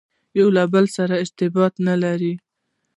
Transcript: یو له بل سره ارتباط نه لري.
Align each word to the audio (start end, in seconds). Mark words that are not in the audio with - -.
یو 0.39 0.47
له 0.55 0.63
بل 0.73 0.85
سره 0.97 1.13
ارتباط 1.23 1.73
نه 1.87 1.95
لري. 2.03 2.33